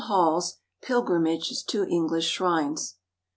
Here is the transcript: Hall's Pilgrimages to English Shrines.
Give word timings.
Hall's 0.05 0.55
Pilgrimages 0.81 1.61
to 1.65 1.83
English 1.83 2.25
Shrines. 2.25 2.95